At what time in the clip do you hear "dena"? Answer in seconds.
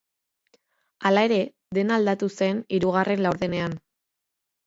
1.77-1.99